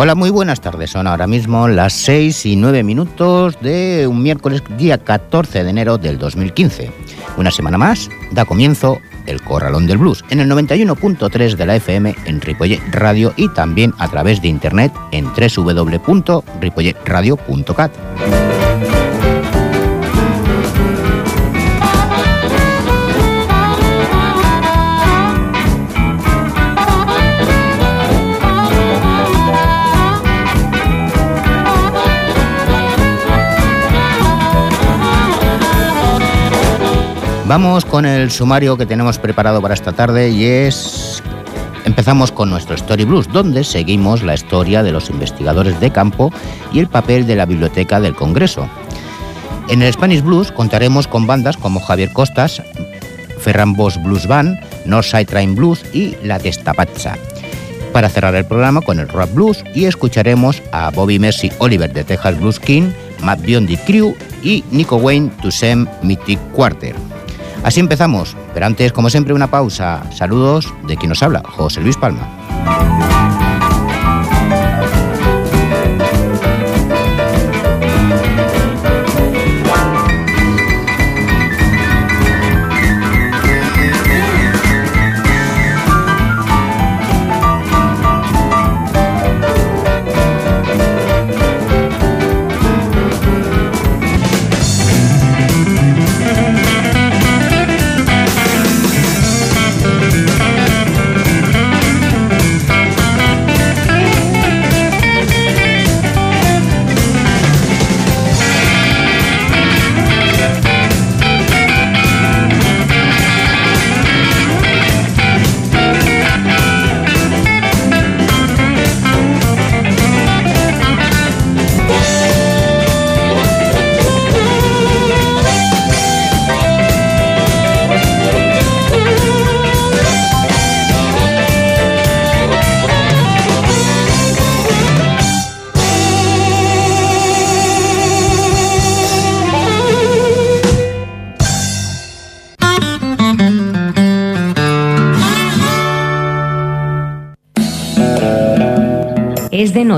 [0.00, 0.90] Hola, muy buenas tardes.
[0.90, 5.98] Son ahora mismo las 6 y 9 minutos de un miércoles día 14 de enero
[5.98, 6.92] del 2015.
[7.36, 12.14] Una semana más da comienzo el Corralón del Blues en el 91.3 de la FM
[12.26, 17.90] en Ripollet Radio y también a través de internet en www.ripolletradio.cat.
[37.48, 41.22] Vamos con el sumario que tenemos preparado para esta tarde y es...
[41.86, 46.30] Empezamos con nuestro Story Blues, donde seguimos la historia de los investigadores de campo
[46.74, 48.68] y el papel de la Biblioteca del Congreso.
[49.70, 52.62] En el Spanish Blues contaremos con bandas como Javier Costas,
[53.40, 57.16] Ferran Bosch Blues Band, Northside Train Blues y La Testapazza.
[57.94, 62.04] Para cerrar el programa con el Rock Blues y escucharemos a Bobby Mercy Oliver de
[62.04, 62.90] Texas Blues King,
[63.22, 67.17] Matt Biondi Crew y Nico Wayne to Sem Mythic Quarter.
[67.62, 70.02] Así empezamos, pero antes, como siempre, una pausa.
[70.12, 72.28] Saludos de quien nos habla, José Luis Palma.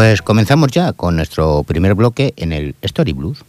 [0.00, 3.44] Pues comenzamos ya con nuestro primer bloque en el Story Blues.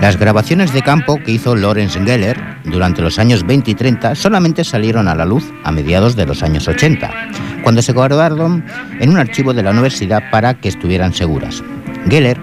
[0.00, 4.64] Las grabaciones de campo que hizo Lawrence Geller durante los años 20 y 30 solamente
[4.64, 7.10] salieron a la luz a mediados de los años 80,
[7.62, 8.64] cuando se guardaron
[8.98, 11.62] en un archivo de la universidad para que estuvieran seguras.
[12.08, 12.40] Geller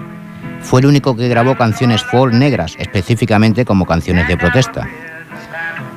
[0.60, 4.88] fue el único que grabó canciones folk negras, específicamente como canciones de protesta.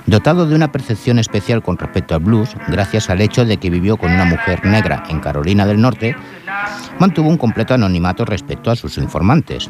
[0.08, 3.98] Dotado de una percepción especial con respecto al blues, gracias al hecho de que vivió
[3.98, 6.16] con una mujer negra en Carolina del Norte,
[6.98, 9.70] mantuvo un completo anonimato respecto a sus informantes.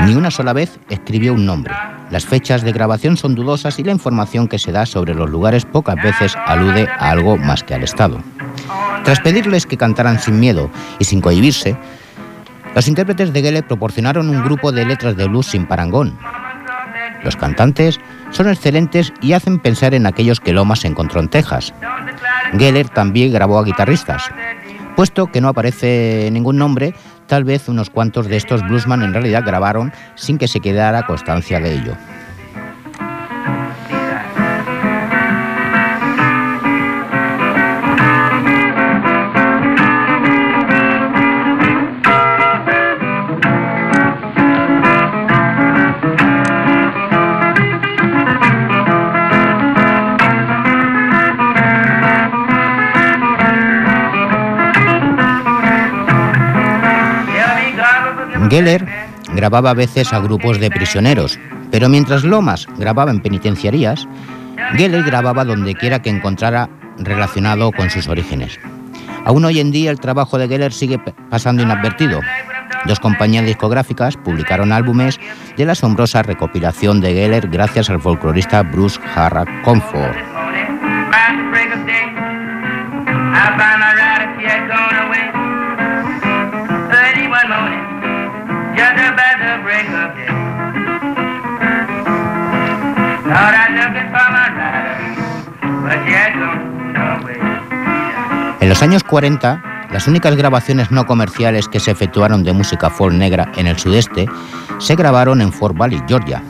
[0.00, 1.74] Ni una sola vez escribió un nombre.
[2.10, 5.64] Las fechas de grabación son dudosas y la información que se da sobre los lugares
[5.64, 8.18] pocas veces alude a algo más que al Estado.
[9.04, 11.76] Tras pedirles que cantaran sin miedo y sin cohibirse,
[12.74, 16.18] los intérpretes de Geller proporcionaron un grupo de letras de blues sin parangón.
[17.22, 18.00] Los cantantes
[18.30, 21.72] son excelentes y hacen pensar en aquellos que Lomas encontró en Texas.
[22.58, 24.24] Geller también grabó a guitarristas.
[24.96, 26.94] Puesto que no aparece ningún nombre,
[27.32, 31.60] tal vez unos cuantos de estos bluesman en realidad grabaron sin que se quedara constancia
[31.60, 31.96] de ello.
[58.52, 58.86] Geller
[59.32, 61.40] grababa a veces a grupos de prisioneros,
[61.70, 64.06] pero mientras Lomas grababa en penitenciarías,
[64.76, 66.68] Geller grababa donde quiera que encontrara
[66.98, 68.60] relacionado con sus orígenes.
[69.24, 71.00] Aún hoy en día el trabajo de Geller sigue
[71.30, 72.20] pasando inadvertido.
[72.84, 75.18] Dos compañías discográficas publicaron álbumes
[75.56, 80.14] de la asombrosa recopilación de Geller gracias al folclorista Bruce Harra Comfort.
[98.60, 103.12] En los años 40, las únicas grabaciones no comerciales que se efectuaron de música folk
[103.12, 104.28] negra en el sudeste
[104.78, 106.42] se grabaron en Fort Valley, Georgia.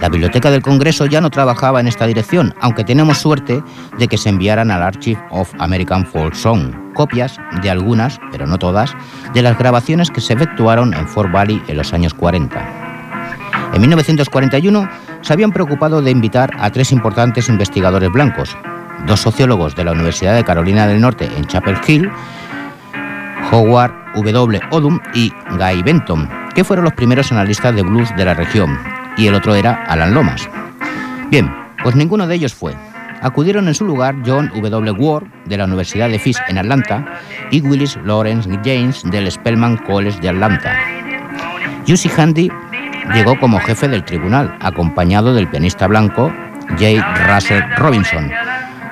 [0.00, 3.62] La Biblioteca del Congreso ya no trabajaba en esta dirección, aunque tenemos suerte
[3.98, 8.58] de que se enviaran al Archive of American Folk Song copias de algunas, pero no
[8.58, 8.94] todas,
[9.34, 12.62] de las grabaciones que se efectuaron en Fort Valley en los años 40.
[13.74, 14.88] En 1941
[15.20, 18.56] se habían preocupado de invitar a tres importantes investigadores blancos,
[19.06, 22.10] dos sociólogos de la Universidad de Carolina del Norte en Chapel Hill,
[23.52, 24.60] Howard W.
[24.70, 28.78] Odum y Guy Benton, que fueron los primeros analistas de blues de la región,
[29.16, 30.48] y el otro era Alan Lomas.
[31.30, 31.50] Bien,
[31.82, 32.74] pues ninguno de ellos fue.
[33.22, 34.92] Acudieron en su lugar John W.
[34.92, 37.04] Ward de la Universidad de Fisk en Atlanta
[37.50, 40.74] y Willis Lawrence James del Spelman College de Atlanta.
[41.86, 42.50] Jussi Handy
[43.14, 46.32] llegó como jefe del tribunal, acompañado del pianista blanco
[46.78, 47.02] J.
[47.26, 48.30] Russell Robinson,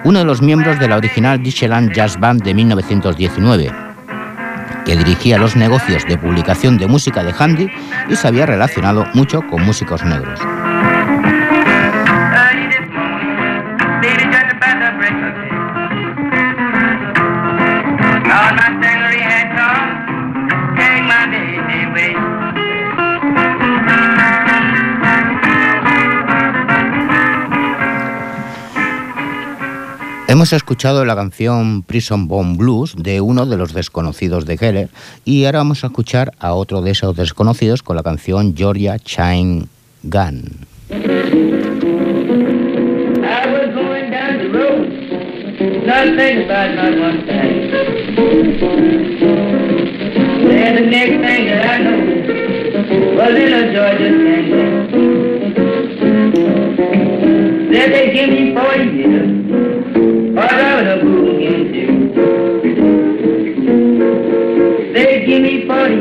[0.05, 3.73] uno de los miembros de la original Dixieland Jazz Band de 1919,
[4.85, 7.69] que dirigía los negocios de publicación de música de Handy
[8.09, 10.41] y se había relacionado mucho con músicos negros.
[30.39, 34.89] Hemos escuchado la canción Prison Bomb Blues de uno de los desconocidos de Geller
[35.25, 39.67] y ahora vamos a escuchar a otro de esos desconocidos con la canción Georgia Chine
[40.05, 40.45] Gun.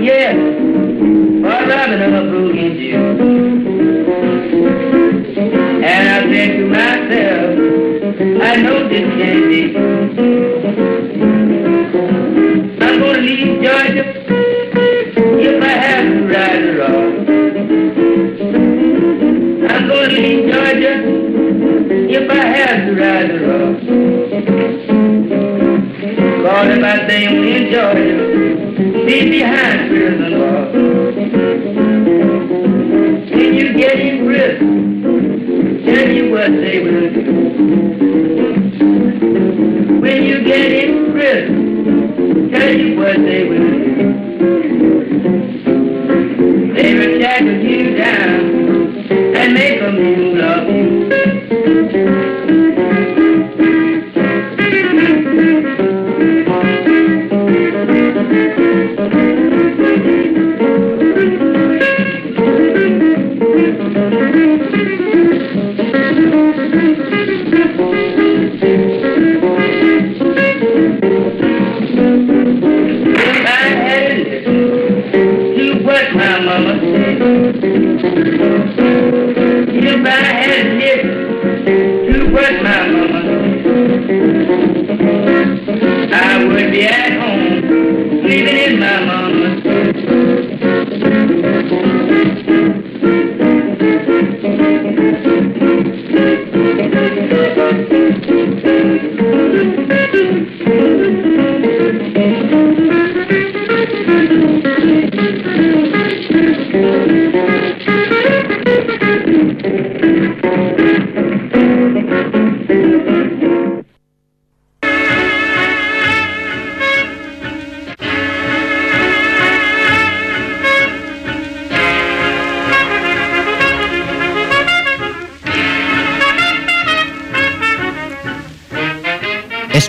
[0.08, 1.44] Me 40 years.
[1.44, 2.02] What I would
[2.32, 2.96] boogie do.
[5.84, 7.48] And I said to myself,
[8.42, 9.62] I know this can't be.
[12.82, 14.06] I'm gonna leave Georgia
[15.40, 16.66] if I have to ride.
[19.72, 20.94] I'm gonna leave Georgia
[22.10, 23.32] if I have to ride
[26.70, 28.27] if I say I'm in Georgia,
[29.24, 30.74] be behind prison walls.
[33.32, 37.24] When you get in prison, tell you what they will do.
[40.02, 43.77] When you get in prison, tell you what they will do.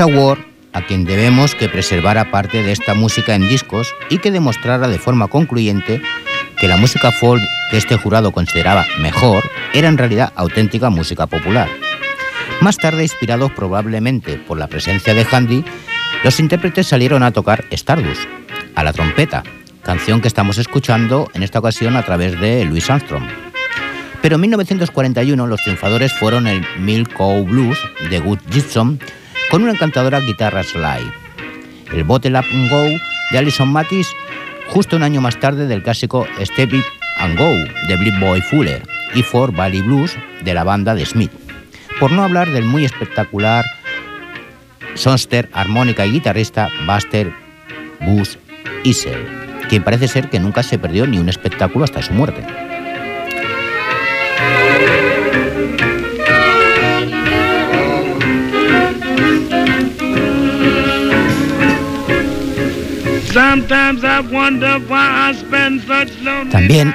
[0.01, 0.39] A Ward,
[0.73, 4.99] a quien debemos que preservara parte de esta música en discos y que demostrara de
[4.99, 6.01] forma concluyente
[6.57, 11.69] que la música folk que este jurado consideraba mejor era en realidad auténtica música popular.
[12.61, 15.65] Más tarde, inspirados probablemente por la presencia de Handy,
[16.23, 18.23] los intérpretes salieron a tocar Stardust,
[18.77, 19.43] a la trompeta,
[19.83, 23.25] canción que estamos escuchando en esta ocasión a través de Louis Armstrong.
[24.23, 27.79] Pero en 1941 los triunfadores fueron el Milk Cow Blues
[28.11, 29.01] de Good Gibson
[29.51, 31.13] con una encantadora guitarra slide,
[31.93, 32.85] el Bottle Up and Go
[33.31, 34.15] de Alison Mattis
[34.69, 36.85] justo un año más tarde del clásico Step It
[37.19, 37.51] and Go
[37.89, 38.83] de Blip Boy Fuller
[39.15, 41.33] y For Valley Blues de la banda de Smith.
[41.99, 43.65] Por no hablar del muy espectacular
[44.95, 47.33] sonster, armónica y guitarrista Buster
[48.01, 48.39] Bus
[48.85, 49.27] Isel,
[49.69, 52.47] quien parece ser que nunca se perdió ni un espectáculo hasta su muerte.
[66.51, 66.93] También.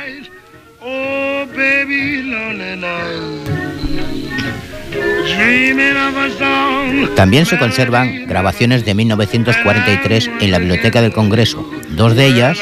[7.16, 12.58] también se conservan grabaciones de 1943 en la Biblioteca del Congreso, dos de ellas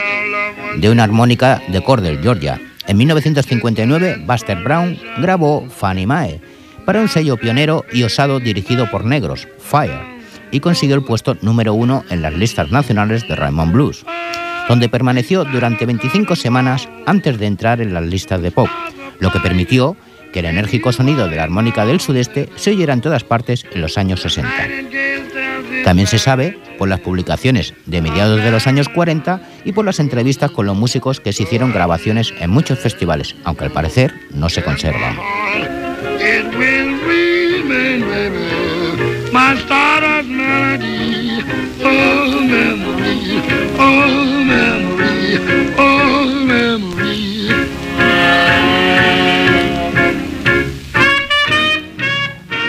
[0.77, 2.61] de una armónica de Cordell, Georgia.
[2.85, 6.39] En 1959, Buster Brown grabó Fanny Mae
[6.85, 10.20] para un sello pionero y osado dirigido por negros, Fire,
[10.51, 14.05] y consiguió el puesto número uno en las listas nacionales de Raymond Blues,
[14.67, 18.69] donde permaneció durante 25 semanas antes de entrar en las listas de pop,
[19.19, 19.95] lo que permitió
[20.31, 23.81] que el enérgico sonido de la armónica del sudeste se oyera en todas partes en
[23.81, 24.49] los años 60.
[25.83, 29.99] También se sabe por las publicaciones de mediados de los años 40 y por las
[29.99, 34.49] entrevistas con los músicos que se hicieron grabaciones en muchos festivales, aunque al parecer no
[34.49, 35.17] se conservan.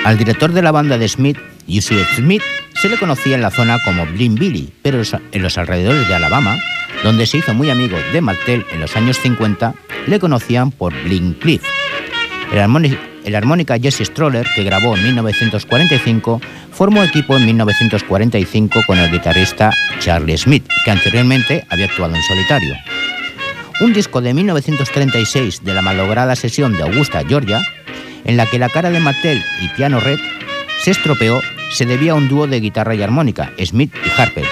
[0.04, 2.42] Al director de la banda de Smith, Yusuf Smith,
[2.74, 5.02] se le conocía en la zona como Blind Billy, pero
[5.32, 6.58] en los alrededores de Alabama,
[7.02, 9.74] donde se hizo muy amigo de Martel en los años 50,
[10.06, 11.62] le conocían por Blind Cliff.
[12.52, 12.98] El,
[13.34, 16.40] armónica Jesse Stroller, que grabó en 1945,
[16.72, 22.74] formó equipo en 1945 con el guitarrista Charlie Smith, que anteriormente había actuado en solitario.
[23.80, 27.62] Un disco de 1936 de la malograda sesión de Augusta, Georgia,
[28.24, 30.18] en la que la cara de Martel y piano red
[30.82, 34.44] se estropeó, se debía a un dúo de guitarra y armónica, Smith y Harper.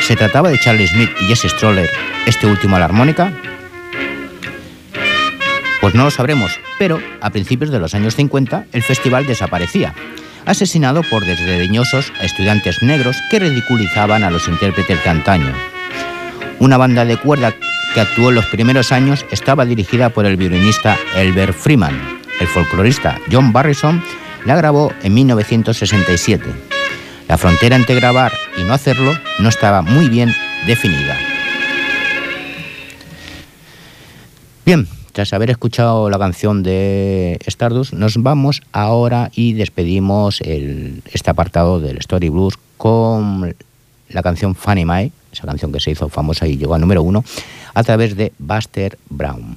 [0.00, 1.90] ¿Se trataba de Charlie Smith y Jesse Stroller,
[2.26, 3.32] este último a la armónica?
[5.82, 9.92] Pues no lo sabremos, pero a principios de los años 50 el festival desaparecía,
[10.46, 15.52] asesinado por desdeñosos estudiantes negros que ridiculizaban a los intérpretes de antaño.
[16.60, 17.52] Una banda de cuerda
[17.94, 23.18] que actuó en los primeros años estaba dirigida por el violinista Elbert Freeman, el folclorista
[23.30, 24.04] John Barrison
[24.44, 26.44] la grabó en 1967.
[27.26, 30.32] La frontera entre grabar y no hacerlo no estaba muy bien
[30.64, 31.16] definida.
[34.64, 41.80] Bien, tras haber escuchado la canción de Stardust, nos vamos ahora y despedimos este apartado
[41.80, 43.54] del Story Blues con
[44.08, 47.24] la canción Funny Mae, esa canción que se hizo famosa y llegó al número uno,
[47.74, 49.56] a través de Buster Brown.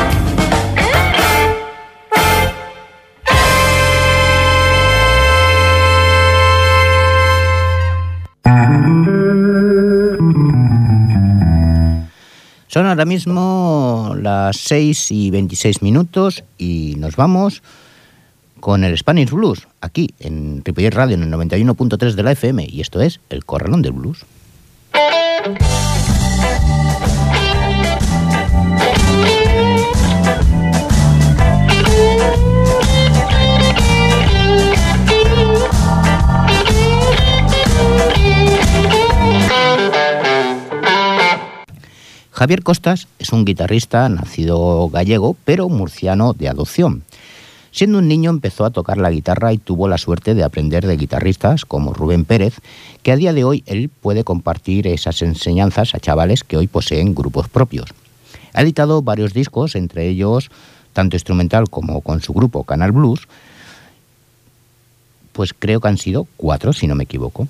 [12.71, 17.63] Son ahora mismo las 6 y 26 minutos y nos vamos
[18.61, 22.79] con el Spanish Blues, aquí en Ripollet Radio en el 91.3 de la FM, y
[22.79, 24.23] esto es El Corralón del Blues.
[42.41, 47.03] Javier Costas es un guitarrista nacido gallego, pero murciano de adopción.
[47.69, 50.97] Siendo un niño empezó a tocar la guitarra y tuvo la suerte de aprender de
[50.97, 52.55] guitarristas como Rubén Pérez,
[53.03, 57.13] que a día de hoy él puede compartir esas enseñanzas a chavales que hoy poseen
[57.13, 57.91] grupos propios.
[58.53, 60.49] Ha editado varios discos, entre ellos
[60.93, 63.27] tanto instrumental como con su grupo Canal Blues,
[65.31, 67.47] pues creo que han sido cuatro, si no me equivoco.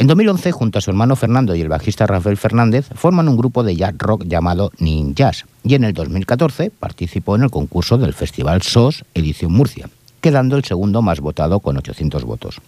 [0.00, 3.62] En 2011, junto a su hermano Fernando y el bajista Rafael Fernández, forman un grupo
[3.62, 8.14] de jazz rock llamado Nin Jazz, y en el 2014 participó en el concurso del
[8.14, 9.90] Festival SOS Edición Murcia,
[10.22, 12.62] quedando el segundo más votado con 800 votos.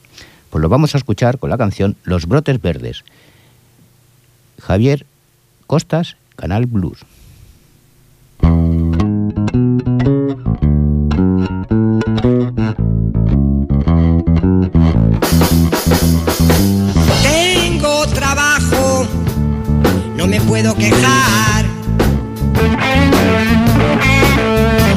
[0.51, 3.03] Pues lo vamos a escuchar con la canción Los Brotes Verdes.
[4.61, 5.07] Javier
[5.67, 6.99] Costas, Canal Blues.
[20.53, 21.65] Puedo quejar.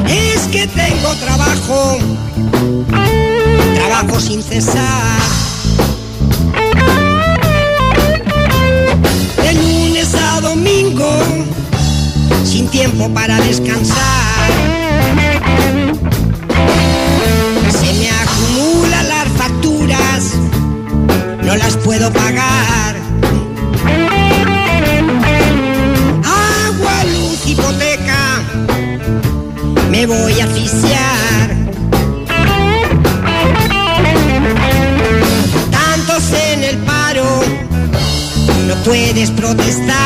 [0.06, 1.96] Es que tengo trabajo,
[3.74, 5.18] trabajo sin cesar.
[9.42, 11.10] De lunes a domingo,
[12.44, 14.65] sin tiempo para descansar.
[39.16, 40.05] Puedes protestar.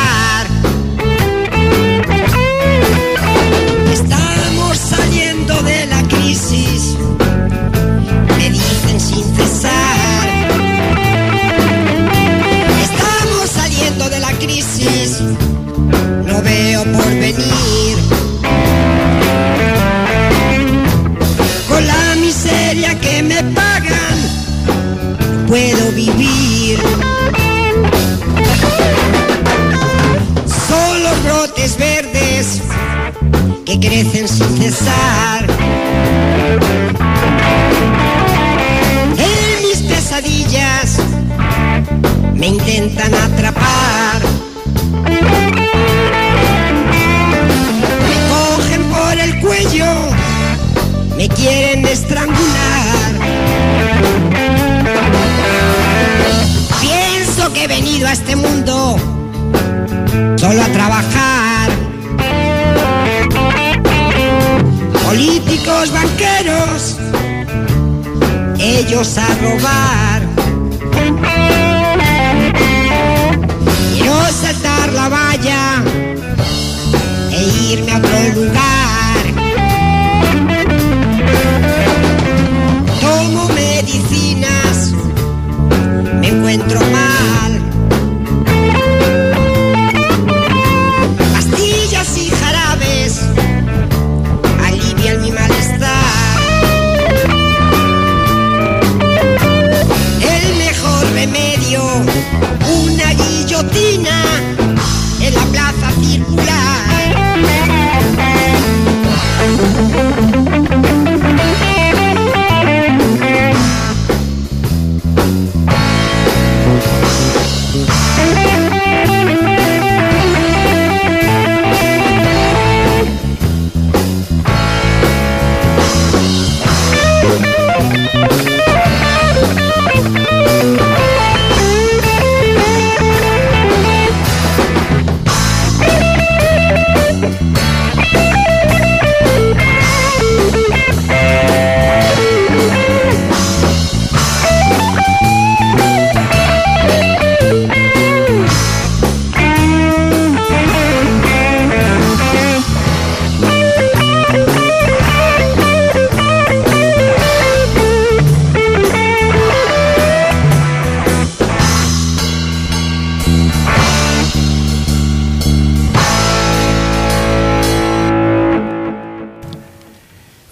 [69.01, 70.10] Ellos a robar.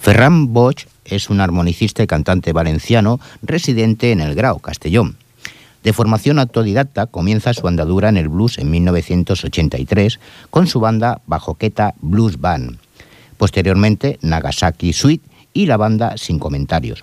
[0.09, 5.17] Ferran Bosch es un armonicista y cantante valenciano residente en el Grau, Castellón.
[5.83, 10.19] De formación autodidacta, comienza su andadura en el blues en 1983
[10.49, 12.79] con su banda Bajoqueta Blues Band.
[13.37, 17.01] Posteriormente, Nagasaki Suite y la banda Sin Comentarios.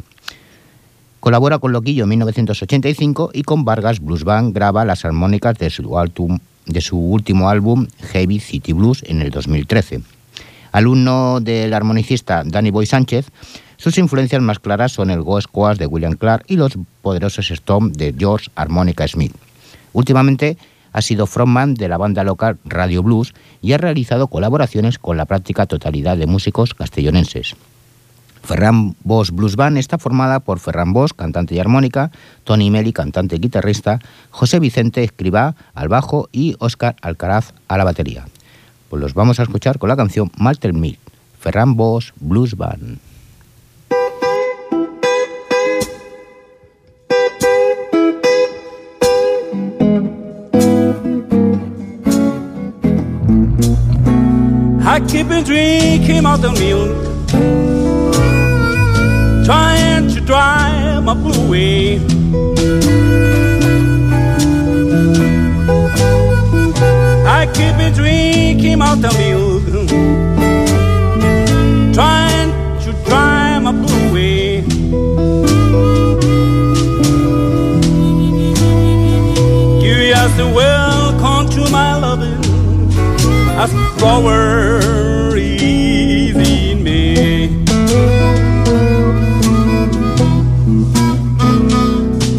[1.21, 6.41] Colabora con Loquillo en 1985 y con Vargas Blues Band graba las armónicas de su,
[6.67, 10.16] de su último álbum Heavy City Blues en el 2013.
[10.77, 13.31] Alumno del armonicista Danny Boy Sánchez,
[13.79, 17.95] sus influencias más claras son el Ghost Squash de William Clark y los poderosos Storm
[17.95, 19.35] de George Harmonica Smith.
[19.95, 20.59] Últimamente
[20.93, 25.25] ha sido frontman de la banda local Radio Blues y ha realizado colaboraciones con la
[25.25, 27.57] práctica totalidad de músicos castellonenses.
[28.43, 32.11] Ferran Bosch Blues Band está formada por Ferran Bosch, cantante y armónica,
[32.45, 37.85] Tony Meli, cantante y guitarrista, José Vicente Escribá al bajo y Óscar Alcaraz a la
[37.85, 38.27] batería.
[38.89, 40.99] Pues los vamos a escuchar con la canción Malter Milk,
[41.41, 42.99] Ferran Bosch Blues Band.
[54.89, 56.97] I keep on drinking the milk,
[59.45, 62.26] trying to drive my blue away.
[67.57, 69.89] Keep drinking the milk,
[71.95, 74.63] trying to drive my blue away.
[79.81, 82.45] Curious, welcome to my loving
[83.63, 87.49] as flower is in me.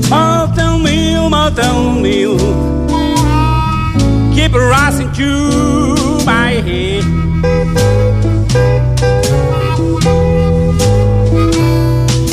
[0.10, 2.38] Mountain meal, mountain meal,
[4.36, 7.04] keep rising to my head.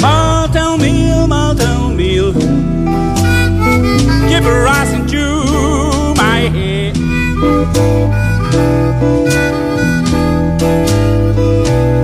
[0.03, 2.33] Mountain meal, mountain meal,
[4.29, 5.25] keep rising to
[6.15, 6.95] my head.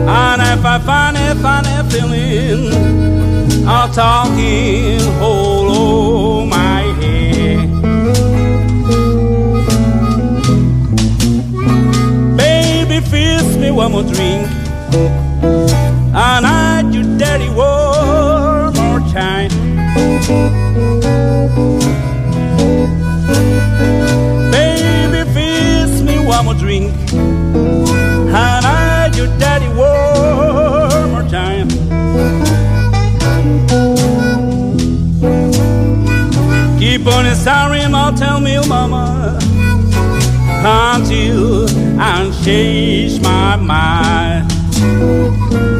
[0.09, 2.73] And if I find a feeling,
[3.69, 5.60] I'll talk in whole
[13.81, 14.47] one more drink,
[16.13, 19.51] and I do daddy one more time.
[24.51, 26.93] Baby, feeds me one more drink.
[27.13, 31.69] And I your daddy one more time.
[36.79, 39.39] Keep on sorry, I'll tell me, oh, mama,
[40.67, 45.80] until I change my mind.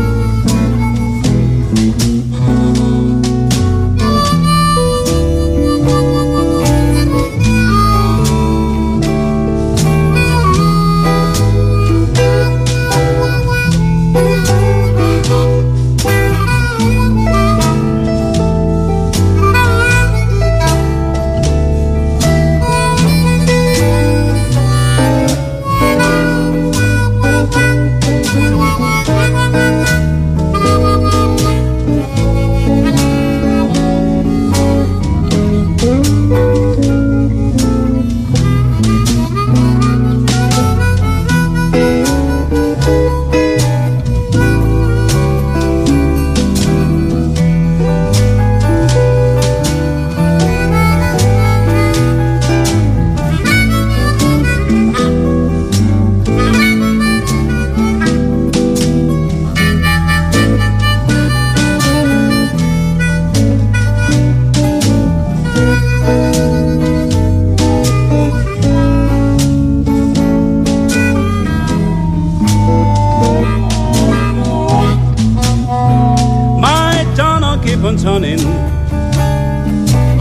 [77.97, 78.39] Tunnel keep turning.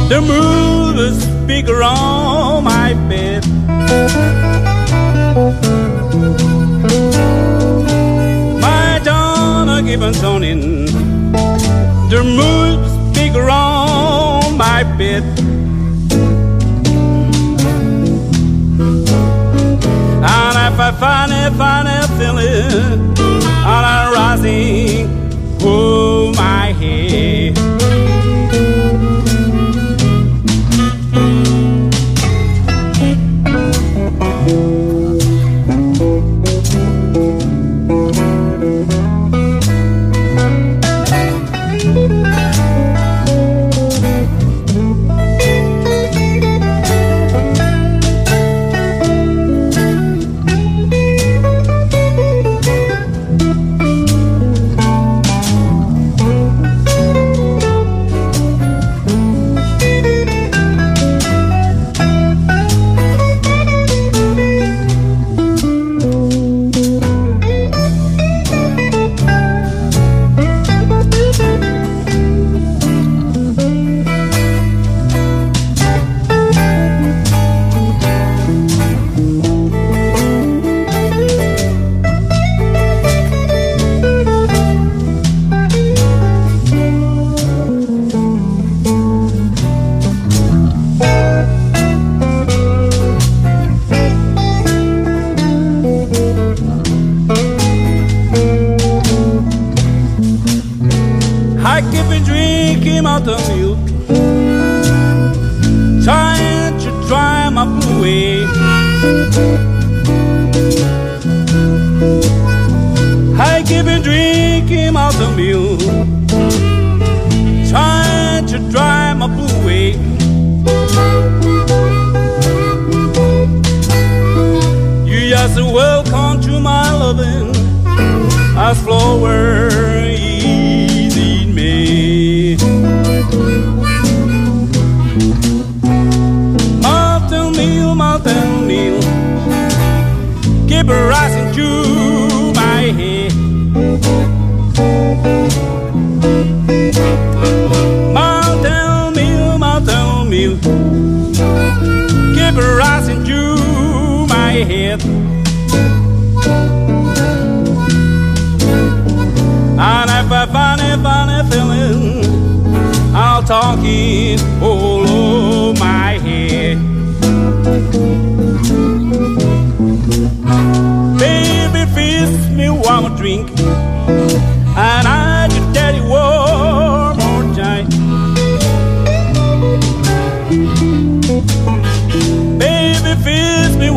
[0.09, 3.45] The moon is bigger on my bed.
[8.61, 8.99] My
[9.85, 10.85] keep on turning.
[12.09, 15.23] The moon is bigger on my bed.
[20.21, 25.07] And if I find it, find it, feeling, and I'm rising,
[25.61, 27.68] oh my here.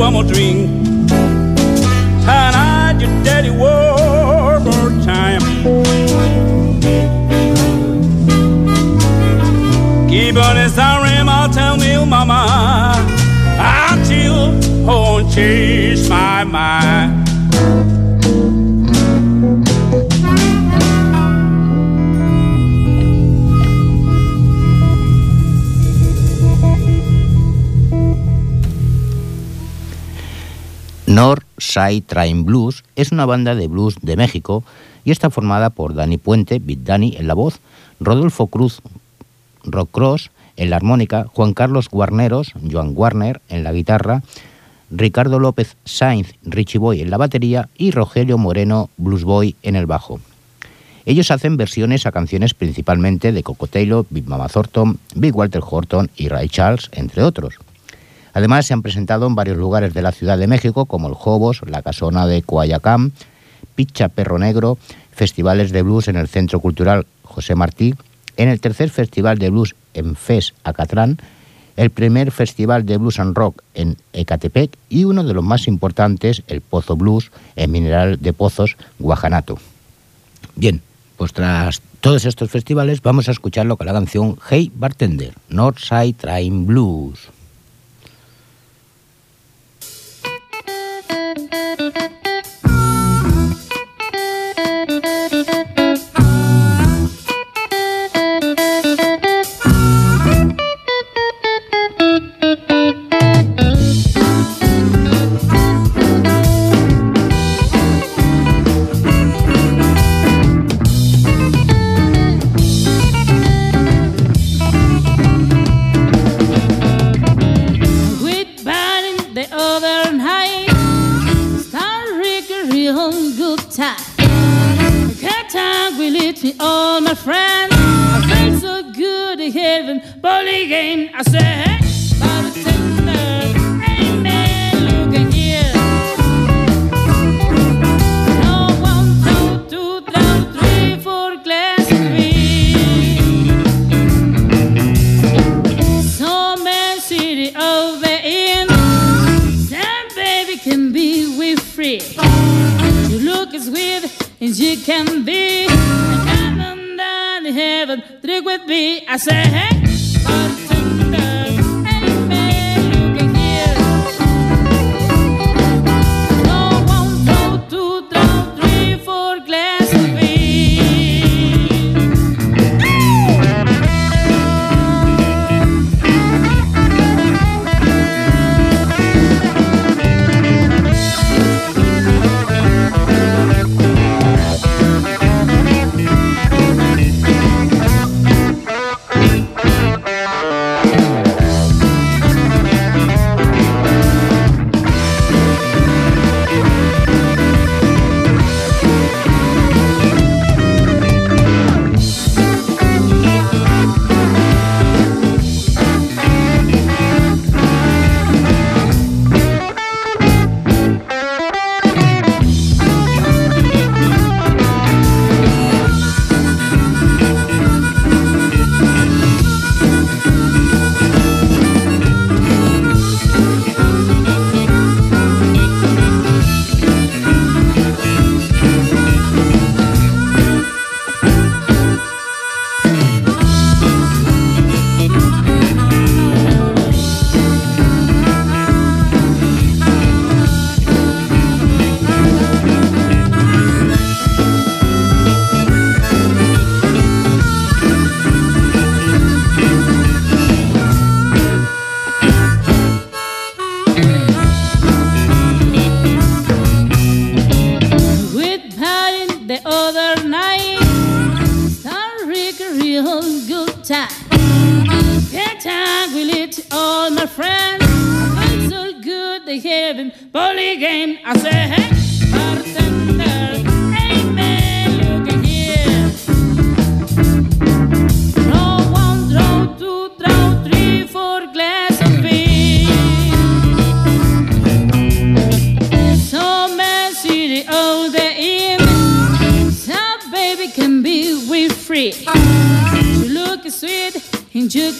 [0.02, 0.68] One more drink,
[2.26, 5.40] and I just daddy one more time.
[10.10, 12.96] Keep on this rim, I'll tell me, mama,
[14.84, 17.31] won't change my mind.
[31.72, 34.62] Side Train Blues es una banda de blues de México
[35.04, 37.60] y está formada por Dani Puente, Big Dani en la voz,
[37.98, 38.82] Rodolfo Cruz,
[39.64, 44.22] Rock Cross en la armónica, Juan Carlos Guarneros, Joan Warner en la guitarra,
[44.90, 49.86] Ricardo López Sainz, Richie Boy en la batería y Rogelio Moreno, Blues Boy en el
[49.86, 50.20] bajo.
[51.06, 56.10] Ellos hacen versiones a canciones principalmente de Coco Taylor, Big Mama Thornton, Big Walter Horton
[56.16, 57.54] y Ray Charles, entre otros.
[58.34, 61.60] Además, se han presentado en varios lugares de la Ciudad de México, como el Jobos,
[61.66, 63.12] la Casona de Coayacán,
[63.74, 64.78] Picha Perro Negro,
[65.12, 67.94] festivales de blues en el Centro Cultural José Martí,
[68.36, 71.18] en el tercer Festival de Blues en FES Acatlán,
[71.76, 76.42] el primer Festival de Blues and Rock en Ecatepec y uno de los más importantes,
[76.46, 79.58] el Pozo Blues en Mineral de Pozos, Guajanato.
[80.54, 80.82] Bien,
[81.16, 86.66] pues tras todos estos festivales vamos a escucharlo con la canción Hey Bartender, Northside Train
[86.66, 87.30] Blues.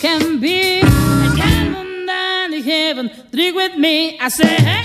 [0.01, 0.83] Can be.
[0.83, 4.19] On down to heaven, drink with me.
[4.19, 4.83] I say, hey,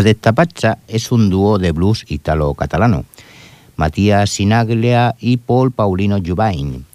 [0.00, 3.04] La de Tapacha es un dúo de blues italo-catalano,
[3.76, 6.86] Matías Sinaglia y Paul Paulino Jubain.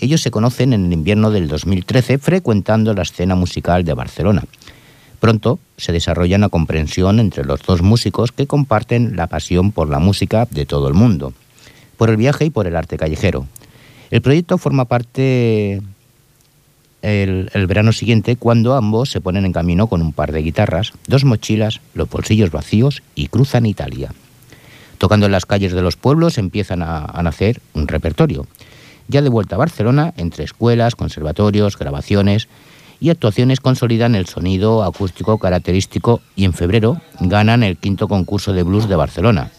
[0.00, 4.44] Ellos se conocen en el invierno del 2013 frecuentando la escena musical de Barcelona.
[5.20, 9.98] Pronto se desarrolla una comprensión entre los dos músicos que comparten la pasión por la
[9.98, 11.34] música de todo el mundo,
[11.98, 13.46] por el viaje y por el arte callejero.
[14.10, 15.82] El proyecto forma parte
[17.04, 21.24] el, verano siguiente cuando ambos se ponen en camino con un par de guitarras, dos
[21.24, 24.12] mochilas, los bolsillos vacíos y cruzan Italia.
[24.96, 28.46] Tocando en las calles de los pueblos empiezan a, a nacer un repertorio.
[29.06, 32.48] Ya de vuelta a Barcelona, entre escuelas, conservatorios, grabaciones
[33.00, 38.62] y actuaciones consolidan el sonido acústico característico y en febrero ganan el quinto concurso de
[38.62, 39.50] blues de Barcelona.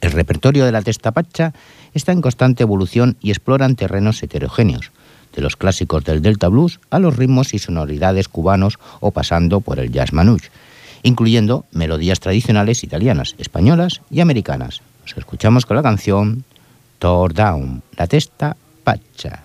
[0.00, 1.52] El repertorio de la Testapacha
[1.92, 4.90] está en constante evolución y exploran terrenos heterogéneos,
[5.34, 9.78] de los clásicos del Delta Blues a los ritmos y sonoridades cubanos o pasando por
[9.78, 10.50] el jazz manouche,
[11.02, 14.82] incluyendo melodías tradicionales italianas, españolas y americanas.
[15.02, 16.44] Nos escuchamos con la canción
[16.98, 19.44] Tore Down, la Testa Pacha.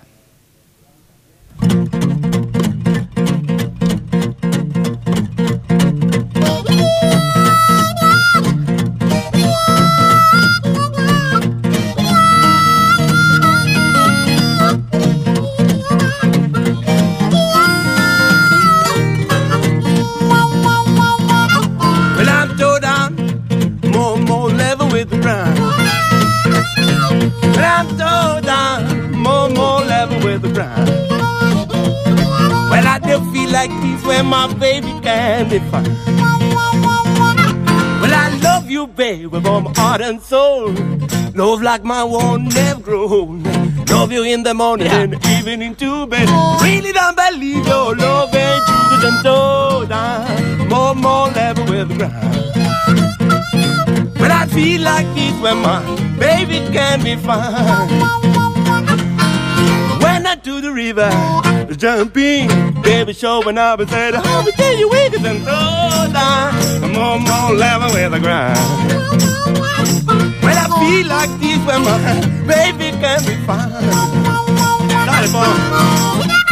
[33.56, 35.88] Like this where my baby can be found.
[38.02, 40.74] Well, I love you, baby, with all my heart and soul.
[41.34, 43.44] Love like my one never grown.
[43.86, 46.30] Love you in the morning and evening too, baby.
[46.62, 52.36] Really don't believe your love ain't true, tore down, more, more level with the ground.
[54.20, 55.80] But I feel like this when my
[56.20, 57.90] baby can be found.
[60.04, 61.10] When I to the river,
[61.74, 62.48] jumping,
[62.82, 64.46] baby, show when I was be home.
[64.46, 64.90] you you
[65.26, 66.54] and throw down."
[66.84, 68.58] I'm on my level with the grind.
[70.44, 71.98] When I feel like this, when my
[72.46, 73.72] baby can be fine.
[75.06, 76.45] Sorry, boy.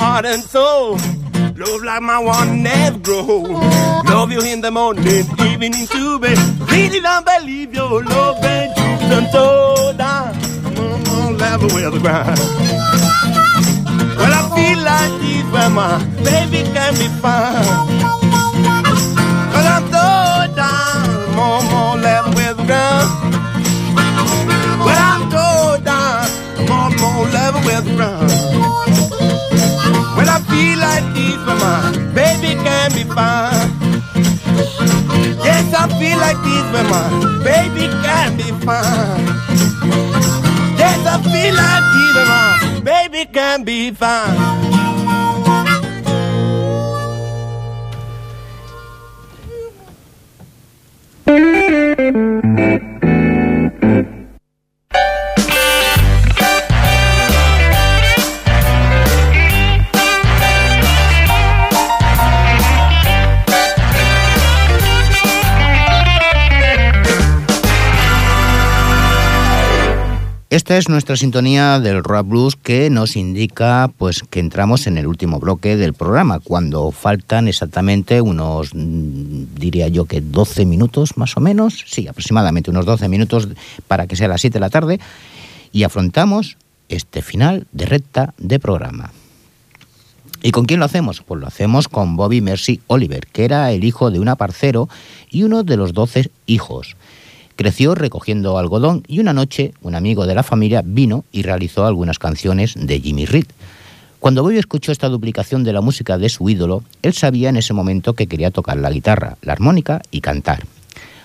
[0.00, 0.96] Heart and soul.
[1.62, 3.42] Love like my one never grow.
[4.12, 5.06] Love you in the morning,
[5.46, 6.40] evening too, baby.
[6.72, 9.08] Really don't believe your love ain't true.
[9.10, 10.34] Done so down,
[11.14, 12.38] on level with the ground.
[14.18, 15.92] Well, I feel like this where my
[16.24, 17.99] baby can be found.
[30.50, 33.70] Feel like this my baby can be found.
[35.44, 37.08] Yes, I feel like this my
[37.44, 39.22] baby can be found.
[40.78, 44.60] Yes, I feel like this my baby can be found.
[70.50, 75.06] Esta es nuestra sintonía del Rock Blues que nos indica pues que entramos en el
[75.06, 81.36] último bloque del programa, cuando faltan exactamente unos, mm, diría yo que 12 minutos más
[81.36, 83.46] o menos, sí, aproximadamente unos 12 minutos
[83.86, 84.98] para que sea las 7 de la tarde,
[85.70, 86.56] y afrontamos
[86.88, 89.12] este final de recta de programa.
[90.42, 91.22] ¿Y con quién lo hacemos?
[91.22, 94.88] Pues lo hacemos con Bobby Mercy Oliver, que era el hijo de un aparcero
[95.30, 96.96] y uno de los 12 hijos.
[97.60, 102.18] Creció recogiendo algodón y una noche un amigo de la familia vino y realizó algunas
[102.18, 103.44] canciones de Jimmy Reed.
[104.18, 107.74] Cuando Bobby escuchó esta duplicación de la música de su ídolo, él sabía en ese
[107.74, 110.64] momento que quería tocar la guitarra, la armónica y cantar.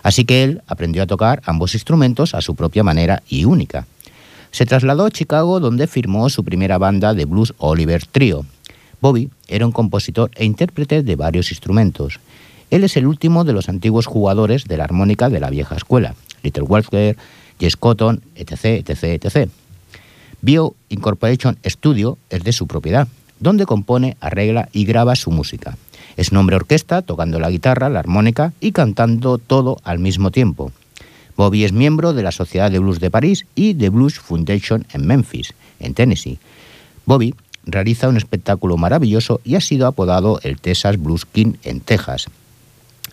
[0.04, 3.88] Así que él aprendió a tocar ambos instrumentos a su propia manera y única.
[4.52, 8.46] Se trasladó a Chicago donde firmó su primera banda de blues Oliver Trio.
[9.00, 12.20] Bobby era un compositor e intérprete de varios instrumentos.
[12.72, 16.16] Él es el último de los antiguos jugadores de la armónica de la vieja escuela.
[16.44, 17.16] Little Walker,
[17.60, 19.50] Jess Cotton, etc., etc., etc.
[20.42, 23.08] Bio Incorporation Studio es de su propiedad,
[23.40, 25.78] donde compone, arregla y graba su música.
[26.18, 30.72] Es nombre orquesta, tocando la guitarra, la armónica y cantando todo al mismo tiempo.
[31.36, 35.06] Bobby es miembro de la Sociedad de Blues de París y de Blues Foundation en
[35.06, 36.40] Memphis, en Tennessee.
[37.06, 37.36] Bobby
[37.66, 42.28] realiza un espectáculo maravilloso y ha sido apodado el Texas Blues King en Texas.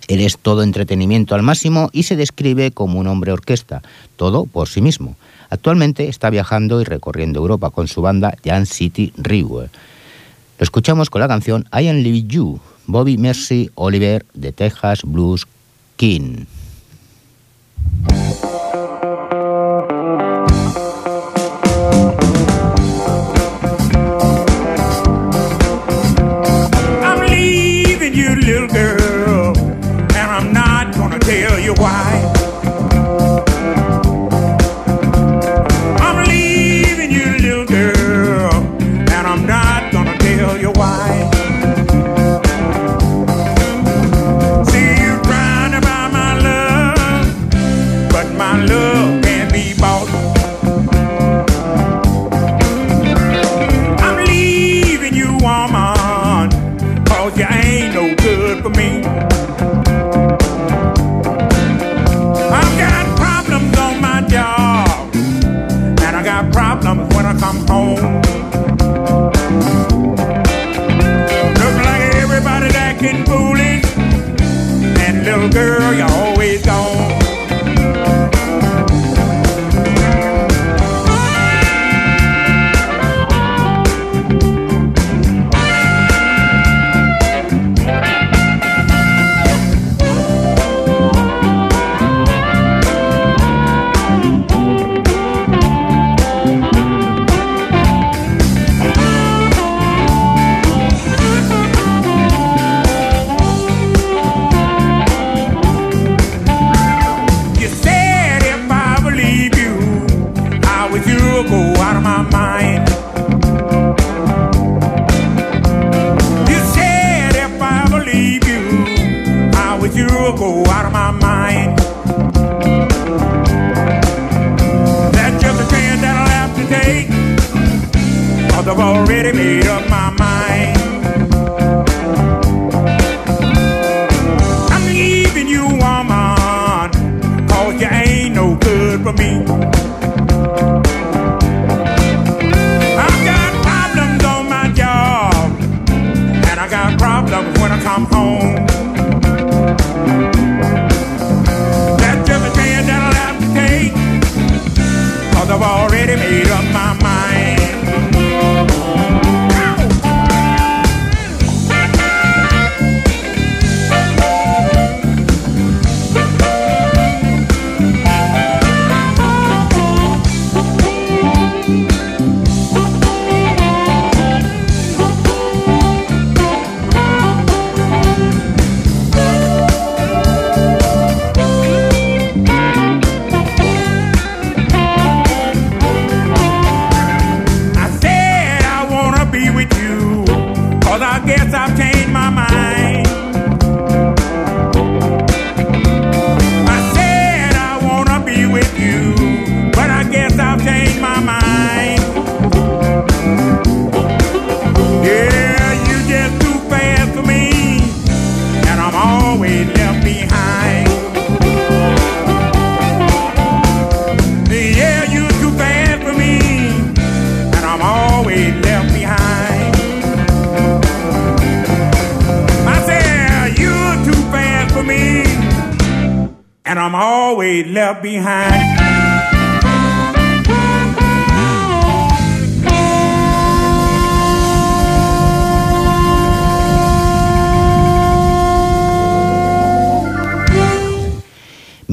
[0.08, 3.82] Él es todo entretenimiento al máximo y se describe como un hombre orquesta,
[4.16, 5.16] todo por sí mismo.
[5.50, 9.70] Actualmente está viajando y recorriendo Europa con su banda Jan City River.
[10.58, 15.46] Lo escuchamos con la canción I Am Living You, Bobby Mercy Oliver de Texas Blues
[15.96, 16.46] King.
[75.52, 77.21] Girl, you're always gone.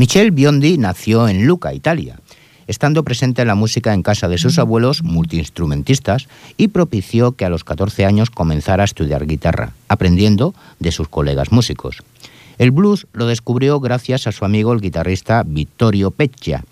[0.09, 2.19] Michel Biondi nació en Lucca, Italia,
[2.65, 7.49] estando presente en la música en casa de sus abuelos multiinstrumentistas y propició que a
[7.49, 11.97] los 14 años comenzara a estudiar guitarra, aprendiendo de sus colegas músicos.
[12.57, 16.65] El blues lo descubrió gracias a su amigo el guitarrista Vittorio Peccia.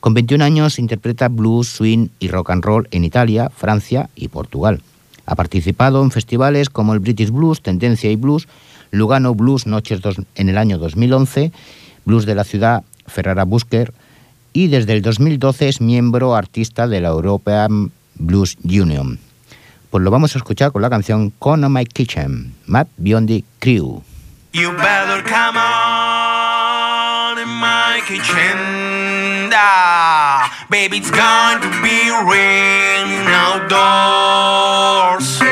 [0.00, 4.82] Con 21 años interpreta blues, swing y rock and roll en Italia, Francia y Portugal.
[5.24, 8.48] Ha participado en festivales como el British Blues, Tendencia y Blues,
[8.90, 10.00] Lugano Blues Noches
[10.34, 11.52] en el año 2011,
[12.06, 13.92] Blues de la ciudad Ferrara Busker
[14.54, 19.18] y desde el 2012 es miembro artista de la European Blues Union.
[19.90, 24.02] Pues lo vamos a escuchar con la canción Come on My Kitchen, Matt Biondi Crew.
[24.52, 28.86] You better come on in my kitchen.
[30.68, 35.45] Baby, it's going to be raining outdoors.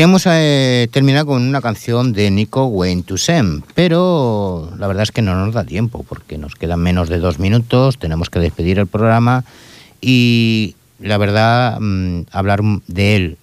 [0.00, 5.20] Queríamos eh, terminar con una canción de Nico Wayne Toussaint, pero la verdad es que
[5.20, 8.86] no nos da tiempo porque nos quedan menos de dos minutos, tenemos que despedir el
[8.86, 9.44] programa
[10.00, 13.36] y la verdad mm, hablar de él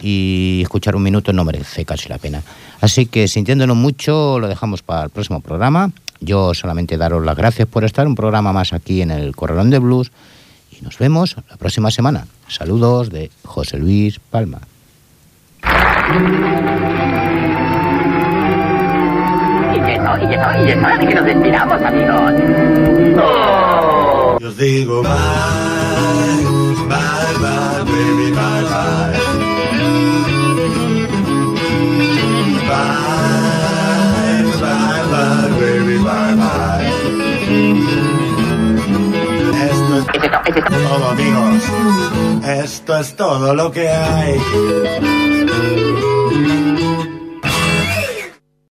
[0.00, 2.40] y escuchar un minuto no merece casi la pena.
[2.80, 5.90] Así que sintiéndolo mucho lo dejamos para el próximo programa.
[6.20, 9.80] Yo solamente daros las gracias por estar un programa más aquí en el Corralón de
[9.80, 10.12] Blues
[10.70, 12.28] y nos vemos la próxima semana.
[12.46, 14.60] Saludos de José Luis Palma.
[16.06, 16.08] Y
[19.90, 22.32] es hora, y es y es hora de que nos despidamos, amigos.
[23.20, 24.38] ¡Oh!
[24.40, 25.10] Yo digo bye,
[26.88, 29.18] bye, bye, baby, bye, bye.
[32.68, 36.86] Bye, bye, bye, baby, bye, bye.
[39.66, 40.70] Esto es, es, esto, es esto.
[40.70, 41.62] todo, amigos.
[42.46, 45.25] Esto es todo lo que hay.